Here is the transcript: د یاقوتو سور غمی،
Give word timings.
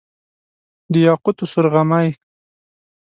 د 0.91 0.93
یاقوتو 1.07 1.45
سور 1.51 1.65
غمی، 1.73 2.09